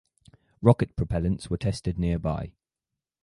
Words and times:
Rocket 0.63 0.95
propellants 0.95 1.47
were 1.51 1.59
tested 1.59 1.99
nearby. 1.99 2.53